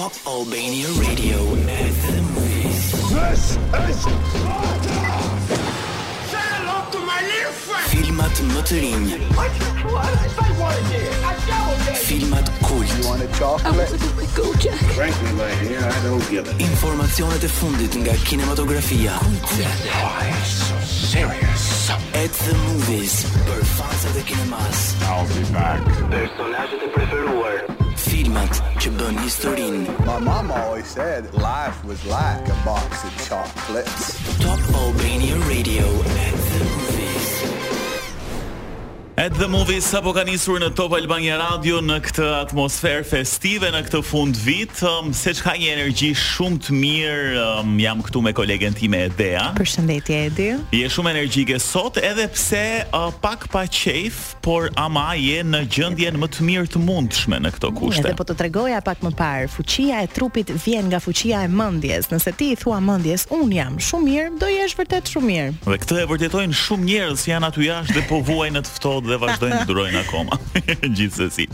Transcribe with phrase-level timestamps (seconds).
[0.00, 2.92] Top Albania Radio at the movies.
[3.10, 4.88] This is Sparta!
[6.32, 7.84] Say hello to my little friend!
[7.92, 9.10] Filmat më të rinj.
[9.36, 9.60] What?
[9.92, 10.08] What?
[10.44, 11.12] I wanted here.
[11.32, 12.88] I double Filmat kult.
[12.96, 13.92] You want a chocolate?
[13.92, 14.80] I go, Jack.
[14.96, 16.56] Frankly, my dear, I don't give it.
[16.70, 19.20] Informacionet e fundit nga kinematografia.
[19.20, 19.68] Kulte.
[19.84, 20.80] Why oh, so
[21.12, 21.92] serious?
[22.16, 23.20] At the movies.
[23.52, 24.80] Për fansat e kinemas.
[25.12, 25.84] I'll be back.
[26.08, 27.68] Personazhet e preferuar
[28.30, 34.14] stigmat që bën historin My mama always said life was like a box of chocolates
[34.40, 36.99] Top Albania Radio at the
[39.20, 43.82] At the movies apo ka nisur në Top Albania Radio në këtë atmosferë festive në
[43.84, 48.32] këtë fund vit, um, siç ka një energji shumë të mirë, um, jam këtu me
[48.32, 49.42] kolegen time Edea.
[49.58, 50.46] Përshëndetje Edi.
[50.72, 56.16] Je shumë energjike sot edhe pse uh, pak pa qejf, por ama je në gjendjen
[56.22, 58.06] më të mirë të mundshme në këto kushte.
[58.06, 62.08] Edhe po të tregoja pak më parë, fuqia e trupit vjen nga fuqia e mendjes.
[62.14, 65.52] Nëse ti i thua mendjes, un jam shumë mirë, do jesh vërtet shumë mirë.
[65.68, 69.08] Dhe këtë e vërtetojnë shumë njerëz që janë aty jashtë dhe po vuajnë të ftohtë
[69.12, 70.38] dhe vazhdojnë të durojnë akoma.
[70.96, 71.46] Gjithsesi.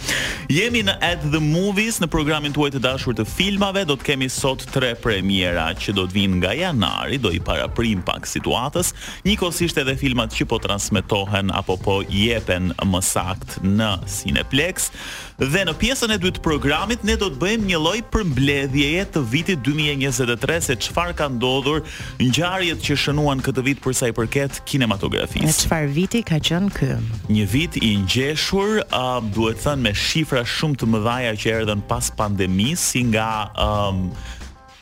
[0.53, 4.29] Jemi në At the Movies në programin tuaj të dashur të filmave, do të kemi
[4.33, 8.93] sot tre premiera që do të vinë nga janari, do i paraprim pak situatës,
[9.27, 14.91] njëkohësisht edhe filmat që po transmetohen apo po jepen më sakt në Cineplex.
[15.37, 19.61] Dhe në pjesën e dytë programit ne do të bëjmë një lloj përmbledhjeje të vitit
[19.67, 21.83] 2023 se çfarë ka ndodhur,
[22.25, 25.45] ngjarjet që shënuan këtë vit për sa i përket kinematografisë.
[25.45, 26.89] Në çfarë viti ka qenë ky?
[27.37, 32.11] Një vit i ngjeshur, uh, duhet thënë me shifra shumë të mëdhaja që erdhën pas
[32.19, 33.29] pandemisë, si nga
[33.63, 34.09] um,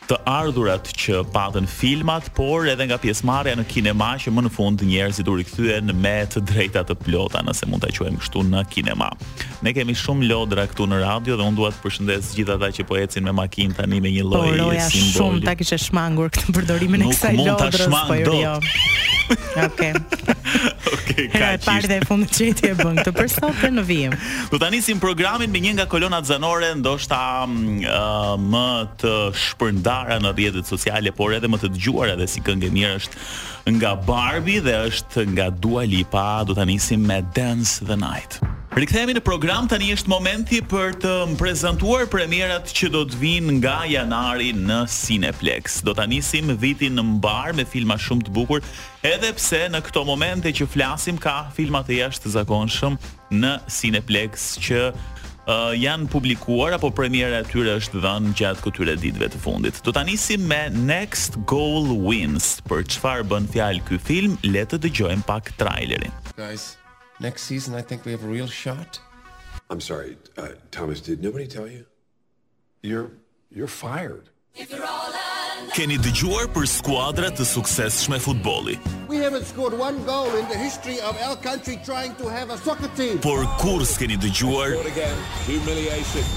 [0.08, 4.82] të ardhurat që patën filmat, por edhe nga pjesëmarrja në kinema që më në fund
[4.84, 9.08] njerëzit u rikthyen me të drejta të plota, nëse mund ta quajmë kështu në kinema.
[9.64, 12.88] Ne kemi shumë lodra këtu në radio dhe unë dua të përshëndes gjithë ata që
[12.90, 14.60] po ecin me makinë tani me një po, lloj simboli.
[14.60, 18.56] Po, loja shumë ta kishe shmangur këtë përdorimin e kësaj lodrës, po jo.
[19.66, 20.32] Okej.
[20.94, 21.38] Okej, ka.
[21.38, 24.14] Ka parë dhe fundi çeti e bën këtu për sot në vim.
[24.52, 28.66] Do ta nisim programin me një nga kolonat zanore, ndoshta mm, uh, më
[29.02, 29.14] të
[29.46, 33.24] shpërndara në rrjetet sociale, por edhe më të dëgjuara dhe si këngë mirë është
[33.78, 36.44] nga Barbie dhe është nga Dua Lipa.
[36.46, 38.40] Do ta nisim me Dance the Night.
[38.74, 43.74] Rikthehemi në program, tani është momenti për të prezantuar premierat që do të vinë nga
[43.86, 45.76] janari në Cineplex.
[45.86, 48.66] Do të anisim vitin në mbar me filma shumë të bukur,
[49.06, 52.98] edhe pse në këto momente që flasim ka filmat e jashtë zakonshëm
[53.38, 59.30] në Cineplex që uh, janë publikuar apo premiera e tyre është dhënë gjatë këtyre ditëve
[59.36, 59.78] të fundit.
[59.86, 62.56] Do të anisim me Next Goal Wins.
[62.66, 64.34] Për çfarë bën fjalë ky film?
[64.50, 66.10] Le të dëgjojmë pak trailerin.
[66.34, 66.80] Guys, nice
[67.20, 69.00] next season I think we have a real shot.
[69.70, 71.86] I'm sorry, uh, Thomas, did nobody tell you?
[72.82, 73.10] You're
[73.50, 74.28] you're fired.
[74.56, 75.00] If you're all
[75.74, 78.74] Keni dëgjuar për skuadra të suksesshme futbolli.
[79.08, 82.58] We haven't scored one goal in the history of our country trying to have a
[82.58, 83.18] soccer team.
[83.18, 84.74] Por kur s'keni dëgjuar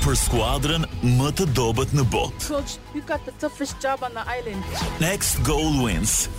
[0.07, 0.87] për skuadrën
[1.19, 2.41] më të dobët në botë?
[2.47, 4.63] Coach, you got the toughest job on the island.
[5.01, 6.29] Next goal wins.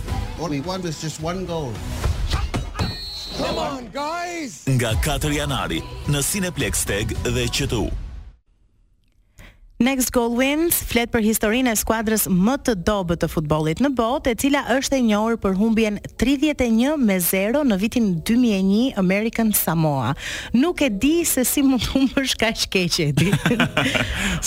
[0.40, 1.74] Only one is just one goal.
[3.38, 4.66] Come on guys.
[4.66, 5.78] Nga 4 janari
[6.10, 7.84] në Cineplex Tag dhe QTU.
[9.78, 14.32] Next Goal Wins flet për historinë e skuadrës më të dobët të futbollit në botë,
[14.34, 20.16] e cila është e njohur për humbjen 31 me 0 në vitin 2001 American Samoa.
[20.58, 23.28] Nuk e di se si mund humbësh kaq keq e di.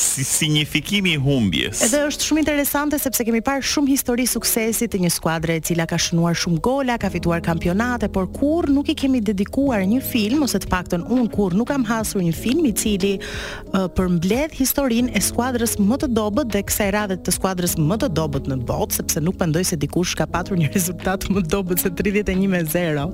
[0.03, 1.85] si signifikimi i humbjes.
[1.87, 5.87] Edhe është shumë interesante sepse kemi parë shumë histori suksesi të një skuadre e cila
[5.87, 10.43] ka shënuar shumë gola, ka fituar kampionate, por kur nuk i kemi dedikuar një film
[10.49, 15.20] ose të paktën un kur nuk kam hasur një film i cili uh, përmbledh historinë
[15.23, 19.23] skuadrës më të dobët dhe kësaj radhe të skuadrës më të dobët në botë, sepse
[19.23, 23.07] nuk pendoj se dikush ka patur një rezultat më të dobët se 31 me 0.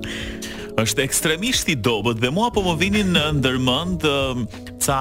[0.80, 4.06] Është ekstremisht i dobët dhe mua po më vinin në ndërmend
[4.84, 4.98] ca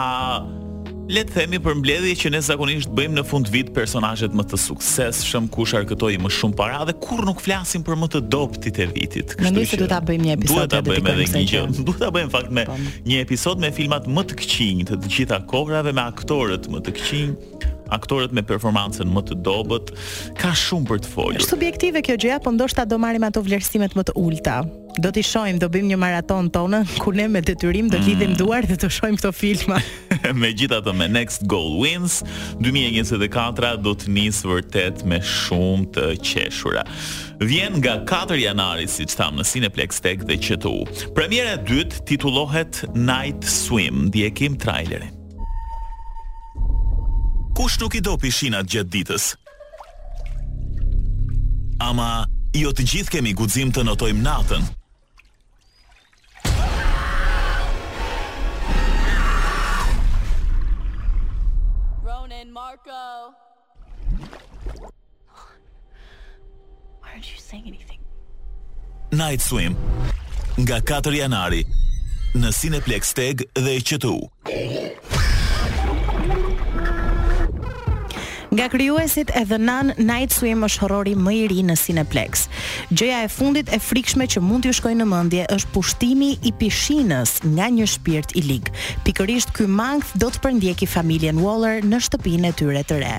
[1.08, 4.58] Le të themi për mbledhje që ne zakonisht bëjmë në fund vit personazhet më të
[4.60, 8.90] suksesshëm, kush arkëtoi më shumë para dhe kur nuk flasim për më të doptit e
[8.92, 9.38] vitit.
[9.40, 11.00] Mendoj se do ta bëjmë një episod dedikuar.
[11.00, 11.64] Do ta bëjmë gjë.
[11.88, 12.76] Do ta bëjmë fakt me po.
[13.08, 16.94] një episod me filmat më të këqinj të të gjitha kohërave me aktorët më të
[17.00, 19.94] këqinj aktorët me performancën më të dobët.
[20.40, 21.38] Ka shumë për të folur.
[21.42, 24.60] Është subjektive kjo gjë, po ndoshta do marrim ato vlerësimet më të ulta.
[24.98, 28.06] Do t'i shojmë, do bëjmë një maraton tonë ku ne me detyrim do mm.
[28.08, 28.40] lidhim mm.
[28.40, 29.78] duar dhe të shojmë këto filma.
[30.42, 32.16] Megjithatë me Next Goal Wins
[32.66, 36.82] 2024 do të nisë vërtet me shumë të qeshura.
[37.38, 40.88] Vjen nga 4 janari, si që thamë, në Cineplex Tech dhe QTU.
[41.14, 45.14] Premiera e dytë titullohet Night Swim, ndjekim trailerin
[47.58, 49.24] kush nuk i do pishinat gjithë ditës.
[51.82, 52.10] Ama,
[52.58, 54.68] jo të gjithë kemi guxim të notojmë natën.
[62.06, 63.02] Ronan Marco.
[67.02, 68.00] Why aren't you saying anything?
[69.24, 69.74] Night Swim
[70.62, 71.64] nga 4 janari
[72.38, 74.18] në Cineplex Tag dhe QTU.
[74.54, 74.77] Yeah.
[78.58, 82.48] Nga krijuesit e The Nun Night Swim është horrori më i ri në Cineplex.
[82.90, 87.36] Gjëja e fundit e frikshme që mund t'ju shkojë në mendje është pushtimi i pishinës
[87.54, 88.72] nga një shpirt i lig.
[89.06, 93.14] Pikërisht ky mangth do të përndjeki familjen Waller në shtëpinë e tyre të re.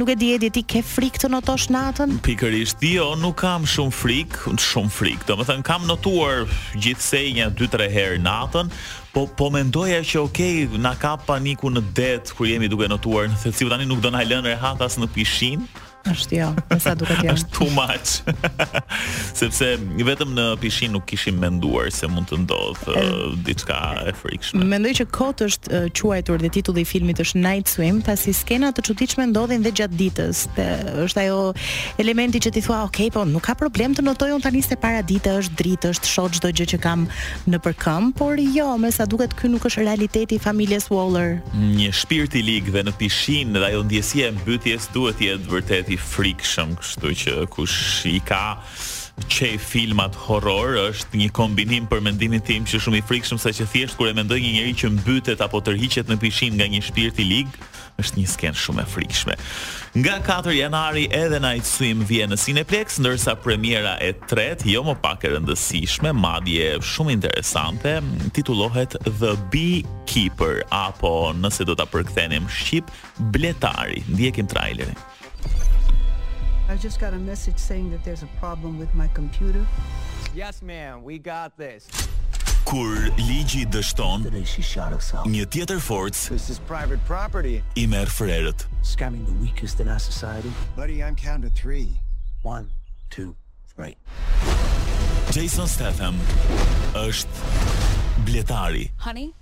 [0.00, 2.14] Nuk e di edhe ti ke frikë të notosh natën?
[2.24, 5.28] Pikërisht jo, nuk kam shumë frikë, shumë frikë.
[5.34, 8.72] Domethënë kam notuar gjithsej një 2-3 herë natën,
[9.18, 13.50] Po po mendoja që okay, na ka paniku në det kur jemi duke notuar se
[13.50, 15.64] thelbi tani nuk do na lënë rehatas në pishin.
[16.06, 16.48] Është jo,
[16.80, 17.32] sa duket jo.
[17.34, 18.20] Është too much.
[19.38, 19.66] Sepse
[20.06, 24.62] vetëm në pishin nuk kishim menduar se mund të ndodh uh, diçka e frikshme.
[24.68, 28.70] Mendoj që kot është uh, quajtur dhe titulli i filmit është Night Swim, pasi skena
[28.76, 30.44] të çuditshme ndodhin dhe gjatë ditës.
[30.56, 30.68] Te,
[31.04, 31.40] është ajo
[32.02, 35.02] elementi që ti thua, "Ok, po nuk ka problem të notoj unë tani se para
[35.02, 37.04] ditës është dritë, është shoh çdo gjë që kam
[37.52, 41.38] në përkëm, por jo, me sa duket ky nuk është realiteti i familjes Waller.
[41.58, 44.64] Një shpirt i ligë dhe në pishin dhe ajo ndjesia e duhet
[45.18, 48.58] të jetë vërtet i frikshëm, kështu që kush i ka
[49.26, 53.96] çe filmat horror është një kombinim për mendimin tim që shumë i frikshëm saqë thjesht
[53.98, 57.26] kur e mendoj një njerëz që mbytet apo tërhiqet në pishim nga një shpirt i
[57.26, 57.56] lig,
[57.98, 59.34] është një sken shumë e frikshme.
[59.98, 64.94] Nga 4 janari edhe Night Swim vjen në Cineplex, ndërsa premiera e tretë, jo më
[65.02, 67.96] pak e rëndësishme, madje shumë interesante,
[68.36, 72.86] titullohet The Beekeeper apo nëse do ta përkthenim shqip,
[73.34, 74.04] Bletari.
[74.14, 74.94] Ndjekim trailerin.
[76.70, 79.66] I just got a message saying that there's a problem with my computer.
[80.34, 81.88] Yes ma'am, we got this.
[82.68, 84.26] Kur ligji dështon,
[85.32, 88.66] një tjetër forcë i merr frerët.
[88.84, 90.52] Scamming the weakest in our society.
[90.76, 91.88] Buddy, I'm count to 3.
[92.42, 92.70] 1
[93.10, 93.34] 2
[93.74, 93.96] 3.
[95.32, 96.16] Jason Statham
[96.92, 97.32] është
[98.28, 98.90] bletari.
[98.98, 99.32] Honey,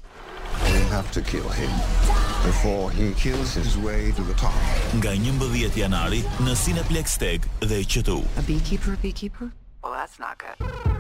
[0.63, 1.71] we have to kill him.
[2.07, 2.26] Die!
[2.47, 4.59] before he kills his way to the top.
[4.97, 8.23] Nga 11 janari në Cineplex Tag dhe QTU.
[8.39, 9.51] A beekeeper, a beekeeper?
[9.83, 10.95] Well, that's not good.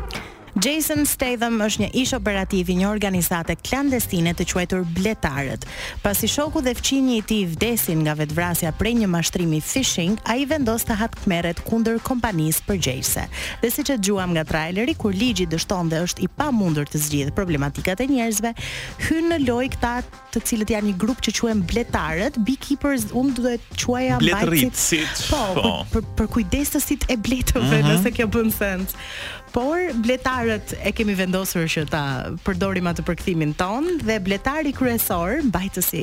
[0.56, 5.66] Jason Statham është një ish operativ i një organizate klandestine të quajtur Bletarët.
[6.00, 10.86] Pasi shoku dhe fëmijë i tij vdesin nga vetvrasja prej një mashtrimi fishing, ai vendos
[10.88, 13.26] të hapë kundër kompanisë përgjegjëse.
[13.60, 17.36] Dhe siç e dëgjuam nga traileri, kur ligji dështon dhe është i pamundur të zgjidhë
[17.36, 18.54] problematikat e njerëzve,
[19.10, 19.92] hyn në lojë këta,
[20.32, 24.72] të cilët janë një grup që quhen Bletarët, Beekeepers, unë do të quaja Bletarit.
[25.28, 27.82] Po, po, për, për, për kujdesësit e bletëve, uh mhm.
[27.84, 27.98] -huh.
[27.98, 28.96] nëse kjo bën sens.
[29.54, 32.00] Por bletarët e kemi vendosur që ta
[32.46, 36.02] përdorim atë përkthimin ton dhe bletari kryesor, mbajtësi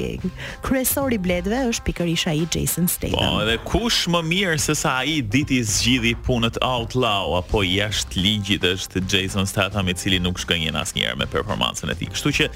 [0.64, 3.20] kryesor i bletëve është pikërisht ai Jason Statham.
[3.20, 8.70] Po, edhe kush më mirë se sa ai diti zgjidhi punët outlaw, apo jashtë ligjit
[8.74, 12.14] është Jason Statham i cili nuk shkënjen asnjëherë me performancën e tij.
[12.16, 12.50] Kështu që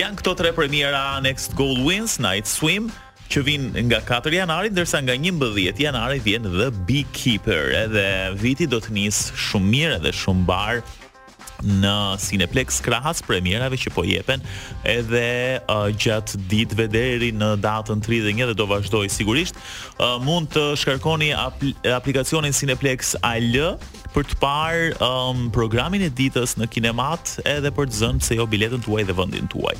[0.00, 2.90] janë këto tre premiera Next Gold Wins, Night Swim
[3.32, 8.04] që vinë nga 4 janari, ndërsa nga 11 janari vjen The Beekeeper, edhe
[8.38, 10.82] viti do të nis shumë mirë edhe shumë barë
[11.62, 14.42] në Cineplex krahas premierave që po jepen
[14.84, 20.64] edhe uh, gjatë ditëve deri në datën 31 dhe do vazhdoj sigurisht uh, mund të
[20.82, 23.78] shkarkoni apl aplikacionin Cineplex AL
[24.12, 28.46] për të parë um, programin e ditës në kinemat edhe për të zënë se jo
[28.50, 29.74] biletën tuaj dhe vendin tuaj.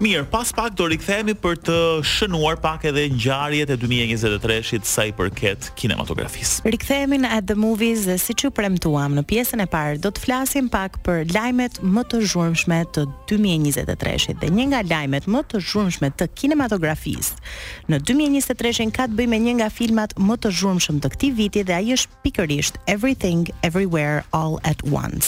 [0.00, 1.76] Mirë, pas pak do rikthehemi për të
[2.08, 6.64] shënuar pak edhe ngjarjet e 2023-shit sa i përket kinematografisë.
[6.74, 10.24] Rikthehemi në At the Movies dhe siç ju premtuam në pjesën e parë do të
[10.24, 15.60] flasim pak për lajmet më të zhurmshme të 2023-shit dhe një nga lajmet më të
[15.68, 21.00] zhurmshme të kinematografisë në 2023-shin ka të bëjë me një nga filmat më të zhurmshme
[21.04, 25.26] të këtij viti dhe ai është pikërisht Everything Everything Everywhere All at Once.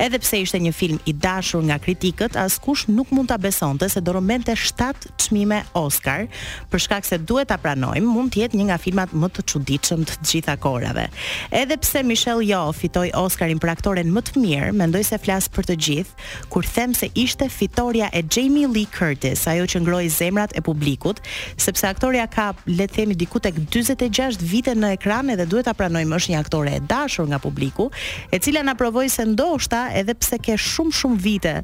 [0.00, 4.00] Edhe pse ishte një film i dashur nga kritikët, askush nuk mund ta besonte se
[4.04, 6.24] do rrobente 7 çmime Oscar,
[6.72, 10.04] për shkak se duhet ta pranojmë, mund të jetë një nga filmat më të çuditshëm
[10.08, 11.06] të gjitha kohërave.
[11.52, 15.68] Edhe pse Michelle Yeoh fitoi Oscarin për aktoren më të mirë, mendoj se flas për
[15.72, 20.54] të gjithë kur them se ishte fitoria e Jamie Lee Curtis, ajo që ngroi zemrat
[20.58, 21.20] e publikut,
[21.60, 25.74] sepse aktoreja ka le të themi diku tek 46 vite në ekran edhe duhet ta
[25.76, 27.90] pranojmë është një aktore e dashur nga publiku Kiku,
[28.30, 31.54] e cila na provoi se ndoshta edhe pse ke shumë shumë vite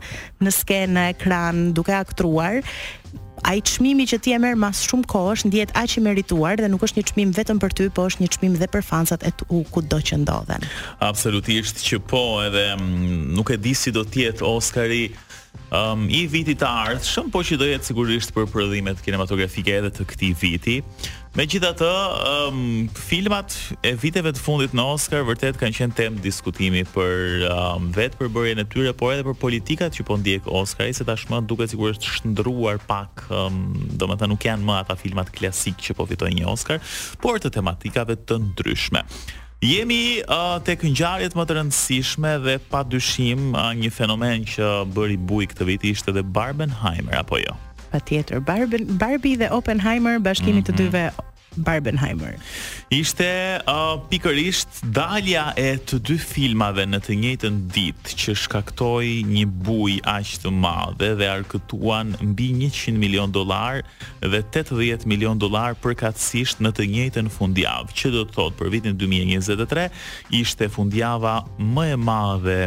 [0.43, 2.59] në skenë, në ekran, duke aktruar,
[3.47, 6.83] ai çmimi që ti e merr mas shumë kohësh ndihet aq i merituar dhe nuk
[6.85, 9.63] është një çmim vetëm për ty, po është një çmim dhe për fansat e tu
[9.73, 10.67] kudo që ndodhen.
[11.01, 15.05] Absolutisht që po, edhe mm, nuk e di si do të jetë Oscari,
[15.75, 19.91] um, i vitit të ardhë shumë po që do jetë sigurisht për prodhimet kinematografike edhe
[19.95, 20.77] të këti viti
[21.39, 23.55] me gjitha të um, ehm, filmat
[23.87, 28.33] e viteve të fundit në Oscar vërtet kanë qenë tem diskutimi për um, vetë për
[28.35, 31.49] bërje në tyre por edhe për politikat që po ndjek Oscar i se ta duket
[31.53, 33.61] duke sigurisht shëndruar pak um,
[33.99, 36.83] do më të nuk janë më ata filmat klasik që po fitoj një Oscar
[37.23, 39.07] por të tematikave të ndryshme
[39.61, 45.19] Jemi uh, të këngjarit më të rëndësishme dhe pa dyshim uh, një fenomen që bëri
[45.29, 47.53] buj këtë viti ishte dhe Barbenheimer, apo jo?
[47.93, 50.69] Pa tjetër, Barbie dhe Oppenheimer, bashkimi mm -hmm.
[50.69, 50.81] të mhm.
[50.81, 51.05] dyve
[51.59, 52.37] Barbenheimer.
[52.91, 59.45] Ishte uh, pikërisht dalja e të dy filmave në të njëjtën ditë që shkaktoi një
[59.67, 63.83] buj aq të madhe dhe arkëtuan mbi 100 milion dollar
[64.23, 68.99] dhe 80 milion dollar përkatësisht në të njëjtën fundjavë, që do të thotë për vitin
[68.99, 69.89] 2023
[70.41, 72.59] ishte fundjava më e madhe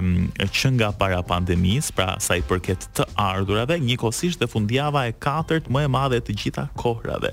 [0.54, 5.68] që nga para pandemisë, pra sa i përket të ardhurave, njëkohësisht dhe fundjava e katërt
[5.72, 7.32] më e madhe të gjitha kohërave.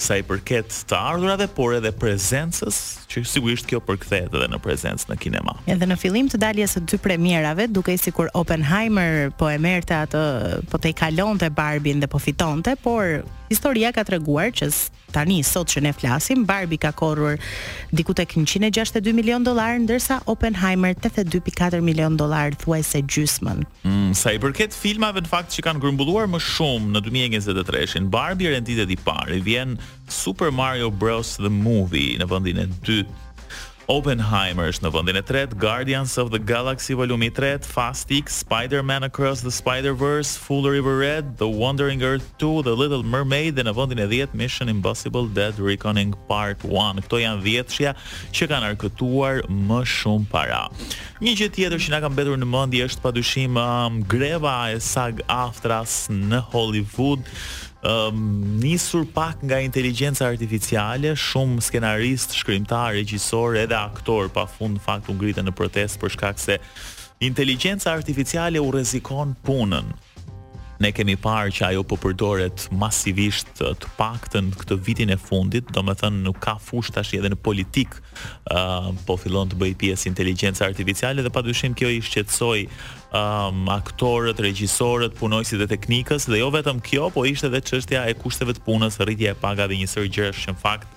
[0.00, 2.76] Sa i përket të ardhurave, por edhe prezencës,
[3.10, 5.54] që sigurisht kjo përkthehet edhe në prezencë në kinema.
[5.72, 10.22] Edhe në fillim të daljes së dy premierave, duke sikur Oppenheimer po e merrte atë,
[10.70, 14.68] po te kalonte Barbie dhe po fitonte, por Historia ka të reguar që
[15.10, 17.34] tani, sot që ne flasim, Barbie ka korur
[17.90, 23.64] diku tek 162 milion dolar, ndërsa Oppenheimer 82.4 milion dolar, thuaj se gjysmën.
[23.82, 28.54] Mm, sa i përket filmave në fakt që kanë grumbulluar më shumë në 2023-in, Barbie
[28.54, 29.74] renditet i parë, vjen
[30.10, 31.34] Super Mario Bros.
[31.42, 33.02] The Movie në vëndin e 2
[33.90, 37.10] Oppenheimer është në vendin e tretë, Guardians of the Galaxy Vol.
[37.10, 42.70] 3, Fast X, Spider-Man Across the Spider-Verse, Full River Red, The Wandering Earth 2, The
[42.78, 47.02] Little Mermaid dhe në vendin e 10 Mission Impossible Dead Reckoning Part 1.
[47.08, 47.96] Kto janë 10-shja
[48.38, 50.62] që kanë arkëtuar më shumë para.
[51.18, 56.04] Një gjë tjetër që na ka mbetur në mendje është padyshim um, greva e SAG-AFTRA-s
[56.30, 57.26] në Hollywood
[57.84, 65.08] um, nisur pak nga inteligjenca artificiale, shumë skenarist, shkrimtar, regjisor edhe aktor pa fund fakt
[65.10, 66.58] u ngritën në protest për shkak se
[67.24, 69.92] inteligjenca artificiale u rrezikon punën
[70.80, 75.66] ne kemi parë që ajo po përdoret masivisht uh, të paktën këtë vitin e fundit,
[75.76, 77.98] do me thënë nuk ka fush tash edhe në politik,
[78.48, 83.66] uh, po fillon të bëj pjesë inteligencë artificiale dhe pa dushim kjo i shqetsoj um,
[83.76, 88.56] aktorët, regjisorët, punojësit e teknikës dhe jo vetëm kjo, po ishte dhe qështja e kushteve
[88.56, 90.96] të punës, rritja e paga dhe njësër gjërësh që në fakt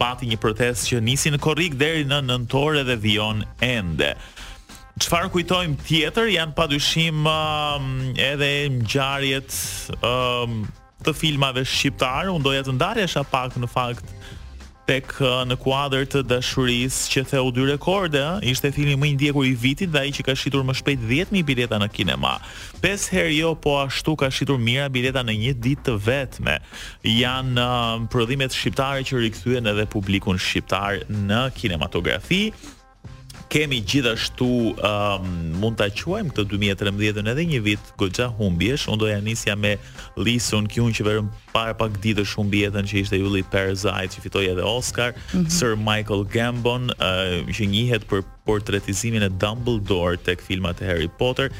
[0.00, 4.08] pati një protest që nisi në korrik deri në nëntor edhe vion ende.
[5.02, 7.86] Çfarë kujtojmë tjetër janë padyshim um,
[8.22, 9.50] edhe ngjarjet
[9.98, 10.60] um,
[11.02, 14.12] të filmave shqiptar, unë doja të ndarjesha pak në fakt
[14.86, 19.48] tek uh, në kuadër të dashurisë që theu dy rekorde, ishte filmi më i ndjekur
[19.50, 22.36] i vitit dhe ai që ka shitur më shpejt 10000 bileta në kinema.
[22.84, 26.54] Pesë herë jo, po ashtu ka shitur mira bileta në një ditë të vetme.
[27.18, 32.44] Jan uh, um, prodhimet shqiptare që rikthyen edhe publikun shqiptar në kinematografi
[33.52, 39.18] kemi gjithashtu um, mund t'a quajmë këtë 2013 edhe një vit goxha humbjesh, unë doja
[39.20, 39.74] nisja me
[40.24, 44.24] lisën kjo në që verëm parë pak ditë shumë bjetën që ishte Juli Perzaj që
[44.24, 45.52] fitoj edhe Oscar, mm -hmm.
[45.58, 51.52] Sir Michael Gambon, uh, që njihet për portretizimin e Dumbledore tek filmat e Harry Potter.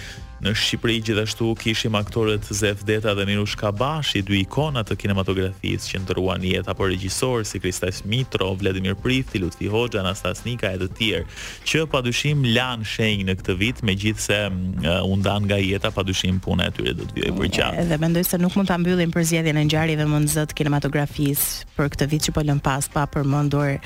[0.42, 5.98] Në Shqipëri gjithashtu kishim aktorët Zef Deta dhe Mirush Kabashi, dy ikona të kinematografisë që
[6.02, 10.88] ndërruan jetë apo regjisorë si Kristajs Mitro, Vladimir Prifti, Lutfi Hoxha, Anastas Nika e të
[10.98, 11.36] tjerë,
[11.70, 16.42] që padyshim lan shenjë në këtë vit, megjithse mm, uh, u ndan nga jeta padyshim
[16.42, 17.78] puna e tyre do të vijë për qatë.
[17.84, 21.70] Edhe mendoj se nuk mund ta mbyllim për zjedhjën e ngjarjeve më të zot kinematografisë
[21.78, 23.76] për këtë vit që po lëm pas pa përmendur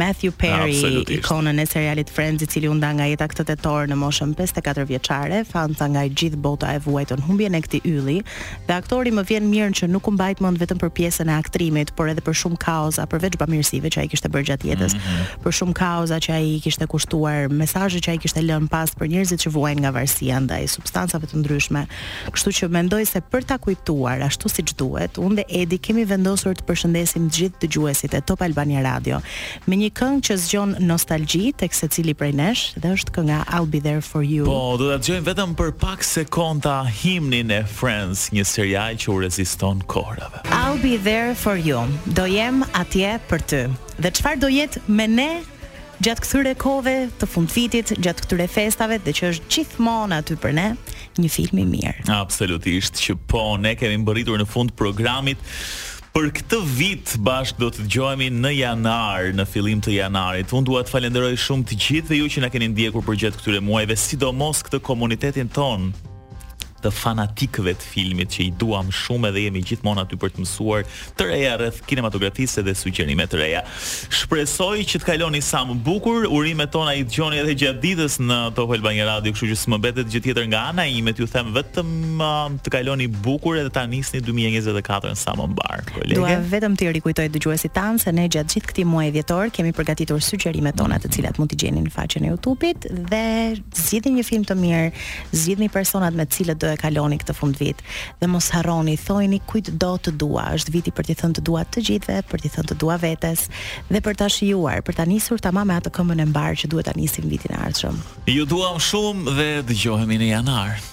[0.00, 0.80] Matthew Perry,
[1.20, 2.29] ikonën e serialit Friends.
[2.30, 6.04] Lorenz i cili u nda nga jeta këtë tetor në moshën 54 vjeçare, fanca nga
[6.06, 8.20] gjithë bota e vuajtën humbjen e këtij ylli
[8.68, 11.90] dhe aktori më vjen mirë që nuk u mbajt mend vetëm për pjesën e aktrimit,
[11.98, 15.40] por edhe për shumë kauza përveç bamirësive që ai kishte bërë gjatë jetës, mm -hmm.
[15.42, 19.40] për shumë kauza që ai kishte kushtuar, mesazhe që ai kishte lënë pas për njerëzit
[19.46, 21.82] që vuajn nga varësia ndaj substancave të ndryshme.
[22.34, 26.52] Kështu që mendoj se për ta kujtuar ashtu siç duhet, unë dhe Edi kemi vendosur
[26.54, 29.18] të përshëndesim të gjithë dëgjuesit e Top Albania Radio
[29.66, 33.80] me një këngë që zgjon nostalgji tek secili prej nesh dhe është kënga I'll be
[33.82, 34.44] there for you.
[34.48, 39.22] Po, do ta dëgjojmë vetëm për pak sekonda himnin e Friends, një serial që u
[39.24, 40.42] reziston kohërave.
[40.52, 41.86] I'll be there for you.
[42.18, 43.62] Do jem atje për ty.
[44.04, 45.30] Dhe çfarë do jetë me ne?
[46.00, 50.64] Gjatë këtyre kohëve të fundvitit, gjatë këtyre festave, dhe që është gjithmonë aty për ne,
[51.20, 52.06] një film i mirë.
[52.14, 55.44] Absolutisht, që po ne kemi mbërritur në fund programit,
[56.10, 60.50] Për këtë vit bashkë do të dëgjohemi në janar, në fillim të janarit.
[60.58, 63.38] Unë dua të falenderoj shumë të gjithë dhe ju që na keni ndjekur për gjatë
[63.44, 65.84] këtyre muajve, sidomos këtë komunitetin ton,
[66.84, 70.86] të fanatikëve të filmit që i duam shumë edhe jemi gjithmonë aty për të mësuar
[71.18, 73.62] të reja rreth kinematografisë dhe sugjerime të reja.
[74.20, 78.40] Shpresoj që të kaloni sa më bukur, urimet tona i dëgjoni edhe gjatë ditës në
[78.56, 81.94] Top Albania Radio, kështu që s'më mbetet gjë tjetër nga ana ime, ju them vetëm
[82.26, 86.16] um, të kaloni bukur edhe ta nisni 2024 në sa më mbar, kolege.
[86.20, 90.22] Dua vetëm të rikujtoj dëgjuesit tan se ne gjatë gjithë këtij muaji dhjetor kemi përgatitur
[90.24, 93.22] sugjerimet tona të cilat mund t'i gjeni në faqen e YouTube-it dhe
[93.80, 94.88] zgjidhni një film të mirë,
[95.32, 97.80] zgjidhni personat me të cilët do e kaloni këtë fund vit
[98.20, 101.64] dhe mos harroni, thojini kujt do të dua, është viti për t'i thënë të dua
[101.66, 103.46] të gjithëve, për t'i thënë të dua vetes
[103.90, 106.88] dhe për ta shijuar, për ta nisur tamam me atë këmbën e mbar që duhet
[106.90, 107.98] ta nisim vitin e ardhshëm.
[108.34, 110.90] Ju duam shumë dhe dëgjohemi në janar.